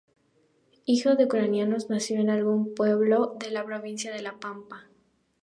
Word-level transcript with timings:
Hijo 0.87 1.13
de 1.13 1.25
ucranianos, 1.25 1.91
nació 1.91 2.19
en 2.21 2.31
algún 2.31 2.73
pueblo 2.73 3.35
de 3.39 3.51
la 3.51 3.63
provincia 3.63 4.11
de 4.11 4.23
La 4.23 4.39
Pampa. 4.39 4.87